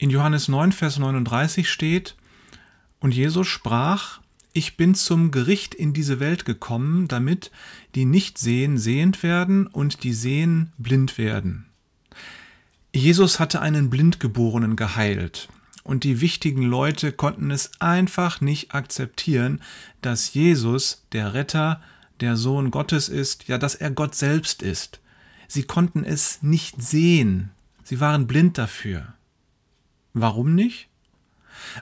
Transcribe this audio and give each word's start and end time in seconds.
In 0.00 0.08
Johannes 0.08 0.48
9, 0.48 0.72
Vers 0.72 0.98
39 0.98 1.68
steht, 1.68 2.16
und 3.00 3.14
Jesus 3.14 3.46
sprach, 3.46 4.22
ich 4.54 4.78
bin 4.78 4.94
zum 4.94 5.30
Gericht 5.30 5.74
in 5.74 5.92
diese 5.92 6.20
Welt 6.20 6.46
gekommen, 6.46 7.06
damit 7.06 7.50
die 7.94 8.06
nicht 8.06 8.38
sehen, 8.38 8.78
sehend 8.78 9.22
werden 9.22 9.66
und 9.66 10.02
die 10.02 10.14
sehen, 10.14 10.72
blind 10.78 11.18
werden. 11.18 11.66
Jesus 12.94 13.40
hatte 13.40 13.60
einen 13.60 13.90
Blindgeborenen 13.90 14.74
geheilt, 14.74 15.50
und 15.84 16.02
die 16.02 16.22
wichtigen 16.22 16.62
Leute 16.62 17.12
konnten 17.12 17.50
es 17.50 17.70
einfach 17.78 18.40
nicht 18.40 18.74
akzeptieren, 18.74 19.60
dass 20.00 20.32
Jesus, 20.32 21.04
der 21.12 21.34
Retter, 21.34 21.82
der 22.20 22.38
Sohn 22.38 22.70
Gottes 22.70 23.10
ist, 23.10 23.48
ja, 23.48 23.58
dass 23.58 23.74
er 23.74 23.90
Gott 23.90 24.14
selbst 24.14 24.62
ist. 24.62 24.98
Sie 25.46 25.64
konnten 25.64 26.04
es 26.04 26.42
nicht 26.42 26.80
sehen, 26.80 27.50
sie 27.84 28.00
waren 28.00 28.26
blind 28.26 28.56
dafür. 28.56 29.12
Warum 30.12 30.54
nicht? 30.54 30.90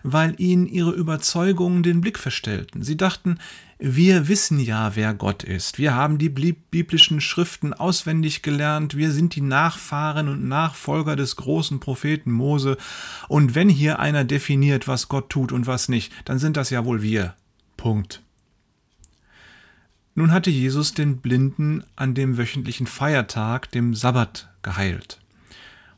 weil 0.03 0.35
ihnen 0.39 0.67
ihre 0.67 0.93
Überzeugungen 0.93 1.83
den 1.83 2.01
Blick 2.01 2.19
verstellten. 2.19 2.83
Sie 2.83 2.97
dachten, 2.97 3.39
wir 3.79 4.29
wissen 4.29 4.59
ja, 4.59 4.97
wer 4.97 5.15
Gott 5.15 5.45
ist. 5.45 5.79
Wir 5.79 5.95
haben 5.95 6.19
die 6.19 6.29
biblischen 6.29 7.21
Schriften 7.21 7.73
auswendig 7.73 8.43
gelernt. 8.43 8.97
Wir 8.97 9.13
sind 9.13 9.37
die 9.37 9.41
Nachfahren 9.41 10.29
und 10.29 10.49
Nachfolger 10.49 11.15
des 11.15 11.37
großen 11.37 11.79
Propheten 11.79 12.33
Mose. 12.33 12.77
Und 13.29 13.55
wenn 13.55 13.69
hier 13.69 13.99
einer 13.99 14.25
definiert, 14.25 14.89
was 14.89 15.09
Gott 15.09 15.31
tut 15.31 15.53
und 15.53 15.67
was 15.67 15.89
nicht, 15.89 16.13
dann 16.25 16.39
sind 16.39 16.57
das 16.57 16.71
ja 16.71 16.85
wohl 16.85 17.03
wir. 17.03 17.35
Punkt. 17.77 18.23
Nun 20.17 20.33
hatte 20.33 20.51
Jesus 20.51 20.95
den 20.95 21.19
Blinden 21.19 21.85
an 21.95 22.15
dem 22.15 22.39
wöchentlichen 22.39 22.89
Feiertag, 22.89 23.71
dem 23.71 23.95
Sabbat, 23.95 24.49
geheilt. 24.63 25.21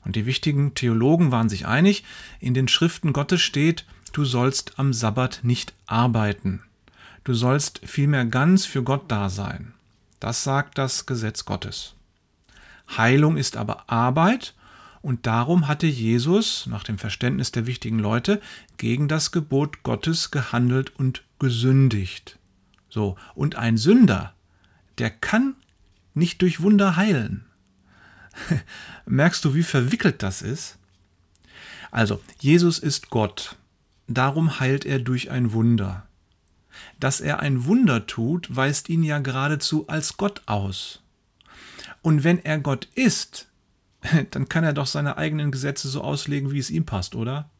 Und 0.05 0.17
die 0.17 0.27
wichtigen 0.27 0.75
Theologen 0.75 1.31
waren 1.31 1.49
sich 1.49 1.67
einig, 1.67 2.05
in 2.41 2.55
den 2.55 2.69
Schriften 2.69 3.13
Gottes 3.13 3.43
steht, 3.43 3.85
du 4.13 4.25
sollst 4.25 4.79
am 4.79 4.93
Sabbat 4.93 5.41
nicht 5.43 5.75
arbeiten. 5.87 6.63
Du 7.25 7.35
sollst 7.35 7.81
vielmehr 7.85 8.25
ganz 8.25 8.65
für 8.65 8.83
Gott 8.83 9.05
da 9.09 9.29
sein. 9.29 9.75
Das 10.21 10.43
sagt 10.43 10.79
das 10.79 11.07
Gesetz 11.07 11.45
Gottes. 11.45 11.95
Heilung 12.97 13.37
ist 13.37 13.57
aber 13.57 13.91
Arbeit 13.91 14.55
und 15.03 15.27
darum 15.27 15.69
hatte 15.69 15.87
Jesus, 15.87 16.67
nach 16.67 16.85
dem 16.85 16.99
Verständnis 16.99 17.53
der 17.53 17.67
wichtigen 17.67 17.99
Leute, 17.99 18.41
gegen 18.77 19.09
das 19.09 19.33
Gebot 19.33 19.83
Gottes 19.83 20.31
gehandelt 20.31 20.95
und 20.97 21.23
gesündigt. 21.39 22.39
So, 22.89 23.17
und 23.35 23.57
ein 23.57 23.77
Sünder, 23.77 24.35
der 24.99 25.11
kann 25.11 25.55
nicht 26.15 26.43
durch 26.43 26.61
Wunder 26.61 26.97
heilen. 26.97 27.45
Merkst 29.07 29.45
du, 29.45 29.55
wie 29.55 29.63
verwickelt 29.63 30.23
das 30.23 30.43
ist? 30.43 30.79
Also, 31.91 32.21
Jesus 32.39 32.79
ist 32.79 33.11
Gott. 33.11 33.57
Darum 34.07 34.61
heilt 34.61 34.85
er 34.85 34.99
durch 34.99 35.31
ein 35.31 35.53
Wunder. 35.53 36.07
Dass 36.99 37.21
er 37.21 37.41
ein 37.41 37.65
Wunder 37.65 38.07
tut, 38.07 38.55
weist 38.55 38.89
ihn 38.89 39.03
ja 39.03 39.19
geradezu 39.19 39.89
als 39.89 40.17
Gott 40.17 40.43
aus. 40.47 41.03
Und 42.03 42.25
wenn 42.25 42.39
er 42.45 42.59
Gott 42.59 42.89
ist, 42.95 43.49
dann 44.31 44.49
kann 44.49 44.65
er 44.65 44.73
doch 44.73 44.87
seine 44.87 45.17
eigenen 45.19 45.51
Gesetze 45.51 45.89
so 45.89 46.03
auslegen, 46.03 46.53
wie 46.53 46.59
es 46.59 46.71
ihm 46.71 46.87
passt, 46.87 47.15
oder? 47.15 47.51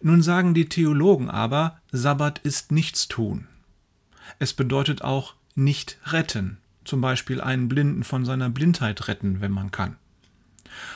Nun 0.00 0.22
sagen 0.22 0.54
die 0.54 0.68
Theologen 0.68 1.30
aber, 1.30 1.80
Sabbat 1.92 2.38
ist 2.38 2.72
Nichtstun. 2.72 3.46
Es 4.38 4.54
bedeutet 4.54 5.02
auch 5.02 5.34
nicht 5.54 5.98
retten 6.06 6.58
zum 6.90 7.00
Beispiel 7.00 7.40
einen 7.40 7.68
Blinden 7.68 8.02
von 8.02 8.24
seiner 8.24 8.50
Blindheit 8.50 9.06
retten, 9.06 9.40
wenn 9.40 9.52
man 9.52 9.70
kann. 9.70 9.96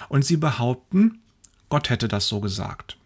Und 0.09 0.25
sie 0.25 0.37
behaupten, 0.37 1.21
Gott 1.69 1.89
hätte 1.89 2.09
das 2.09 2.27
so 2.27 2.41
gesagt. 2.41 2.99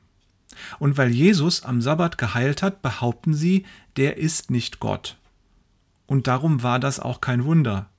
Und 0.79 0.97
weil 0.97 1.11
Jesus 1.11 1.63
am 1.63 1.83
Sabbat 1.83 2.17
geheilt 2.19 2.63
hat, 2.63 2.81
behaupten 2.81 3.35
sie, 3.35 3.67
der 3.97 4.17
ist 4.17 4.51
nicht 4.51 4.81
Gott. 4.81 5.17
Und 6.07 6.27
darum 6.27 6.63
war 6.63 6.81
das 6.81 6.99
auch 6.99 7.21
kein 7.21 7.45
Wunder. 7.45 7.91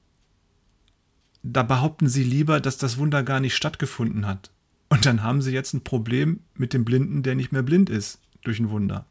Da 1.43 1.61
behaupten 1.61 2.09
sie 2.09 2.23
lieber, 2.23 2.59
dass 2.59 2.77
das 2.77 2.97
Wunder 2.97 3.21
gar 3.23 3.39
nicht 3.39 3.55
stattgefunden 3.55 4.25
hat. 4.25 4.49
Und 4.89 5.05
dann 5.05 5.21
haben 5.21 5.43
sie 5.43 5.51
jetzt 5.51 5.73
ein 5.73 5.83
Problem 5.83 6.39
mit 6.55 6.73
dem 6.73 6.83
Blinden, 6.83 7.21
der 7.21 7.35
nicht 7.35 7.51
mehr 7.51 7.61
blind 7.61 7.91
ist 7.91 8.19
durch 8.41 8.59
ein 8.59 8.71
Wunder. 8.71 9.05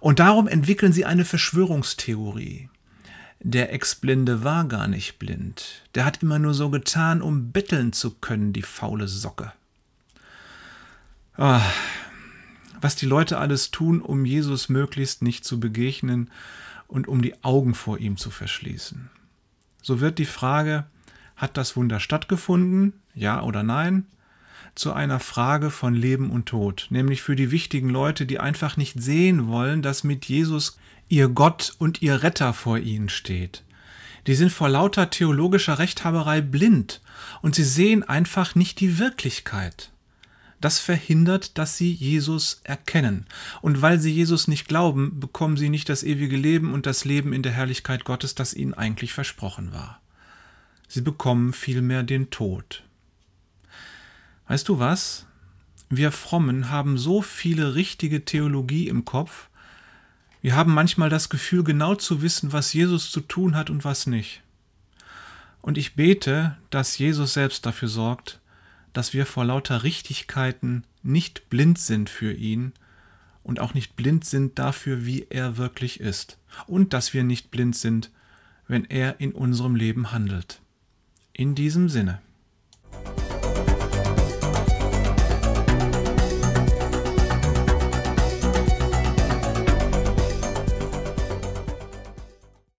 Und 0.00 0.18
darum 0.18 0.46
entwickeln 0.46 0.92
sie 0.92 1.06
eine 1.06 1.24
Verschwörungstheorie. 1.24 2.68
Der 3.48 3.72
Ex-Blinde 3.72 4.42
war 4.42 4.64
gar 4.64 4.88
nicht 4.88 5.20
blind. 5.20 5.84
Der 5.94 6.04
hat 6.04 6.20
immer 6.20 6.40
nur 6.40 6.52
so 6.52 6.68
getan, 6.68 7.22
um 7.22 7.52
betteln 7.52 7.92
zu 7.92 8.10
können, 8.10 8.52
die 8.52 8.62
faule 8.62 9.06
Socke. 9.06 9.52
Ah, 11.36 11.62
was 12.80 12.96
die 12.96 13.06
Leute 13.06 13.38
alles 13.38 13.70
tun, 13.70 14.02
um 14.02 14.24
Jesus 14.24 14.68
möglichst 14.68 15.22
nicht 15.22 15.44
zu 15.44 15.60
begegnen 15.60 16.28
und 16.88 17.06
um 17.06 17.22
die 17.22 17.44
Augen 17.44 17.76
vor 17.76 17.98
ihm 17.98 18.16
zu 18.16 18.30
verschließen. 18.30 19.10
So 19.80 20.00
wird 20.00 20.18
die 20.18 20.26
Frage, 20.26 20.84
hat 21.36 21.56
das 21.56 21.76
Wunder 21.76 22.00
stattgefunden, 22.00 22.94
ja 23.14 23.44
oder 23.44 23.62
nein, 23.62 24.06
zu 24.74 24.92
einer 24.92 25.20
Frage 25.20 25.70
von 25.70 25.94
Leben 25.94 26.30
und 26.30 26.46
Tod, 26.46 26.86
nämlich 26.90 27.22
für 27.22 27.36
die 27.36 27.50
wichtigen 27.50 27.88
Leute, 27.88 28.26
die 28.26 28.38
einfach 28.38 28.76
nicht 28.76 29.00
sehen 29.00 29.48
wollen, 29.48 29.82
dass 29.82 30.04
mit 30.04 30.26
Jesus 30.26 30.78
ihr 31.08 31.28
Gott 31.28 31.74
und 31.78 32.02
ihr 32.02 32.22
Retter 32.22 32.52
vor 32.52 32.78
ihnen 32.78 33.08
steht. 33.08 33.62
Die 34.26 34.34
sind 34.34 34.50
vor 34.50 34.68
lauter 34.68 35.10
theologischer 35.10 35.78
Rechthaberei 35.78 36.40
blind 36.40 37.00
und 37.42 37.54
sie 37.54 37.64
sehen 37.64 38.02
einfach 38.02 38.54
nicht 38.54 38.80
die 38.80 38.98
Wirklichkeit. 38.98 39.92
Das 40.60 40.78
verhindert, 40.78 41.58
dass 41.58 41.76
sie 41.76 41.92
Jesus 41.92 42.60
erkennen. 42.64 43.26
Und 43.60 43.82
weil 43.82 44.00
sie 44.00 44.12
Jesus 44.12 44.48
nicht 44.48 44.66
glauben, 44.66 45.20
bekommen 45.20 45.56
sie 45.56 45.68
nicht 45.68 45.88
das 45.88 46.02
ewige 46.02 46.36
Leben 46.36 46.72
und 46.72 46.86
das 46.86 47.04
Leben 47.04 47.32
in 47.32 47.42
der 47.42 47.52
Herrlichkeit 47.52 48.04
Gottes, 48.04 48.34
das 48.34 48.54
ihnen 48.54 48.74
eigentlich 48.74 49.12
versprochen 49.12 49.72
war. 49.72 50.00
Sie 50.88 51.02
bekommen 51.02 51.52
vielmehr 51.52 52.02
den 52.02 52.30
Tod. 52.30 52.85
Weißt 54.48 54.68
du 54.68 54.78
was? 54.78 55.26
Wir 55.88 56.12
Frommen 56.12 56.70
haben 56.70 56.98
so 56.98 57.22
viele 57.22 57.74
richtige 57.74 58.24
Theologie 58.24 58.88
im 58.88 59.04
Kopf, 59.04 59.48
wir 60.46 60.54
haben 60.54 60.72
manchmal 60.72 61.10
das 61.10 61.28
Gefühl, 61.28 61.64
genau 61.64 61.96
zu 61.96 62.22
wissen, 62.22 62.52
was 62.52 62.72
Jesus 62.72 63.10
zu 63.10 63.20
tun 63.20 63.56
hat 63.56 63.68
und 63.68 63.84
was 63.84 64.06
nicht. 64.06 64.42
Und 65.60 65.76
ich 65.76 65.96
bete, 65.96 66.56
dass 66.70 66.98
Jesus 66.98 67.32
selbst 67.32 67.66
dafür 67.66 67.88
sorgt, 67.88 68.38
dass 68.92 69.12
wir 69.12 69.26
vor 69.26 69.44
lauter 69.44 69.82
Richtigkeiten 69.82 70.84
nicht 71.02 71.50
blind 71.50 71.80
sind 71.80 72.08
für 72.08 72.32
ihn 72.32 72.74
und 73.42 73.58
auch 73.58 73.74
nicht 73.74 73.96
blind 73.96 74.24
sind 74.24 74.56
dafür, 74.56 75.04
wie 75.04 75.26
er 75.30 75.56
wirklich 75.56 75.98
ist. 75.98 76.38
Und 76.68 76.92
dass 76.92 77.12
wir 77.12 77.24
nicht 77.24 77.50
blind 77.50 77.74
sind, 77.74 78.12
wenn 78.68 78.84
er 78.84 79.18
in 79.20 79.32
unserem 79.32 79.74
Leben 79.74 80.12
handelt. 80.12 80.60
In 81.32 81.56
diesem 81.56 81.88
Sinne. 81.88 82.20